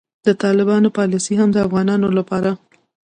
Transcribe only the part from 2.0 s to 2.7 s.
لپاره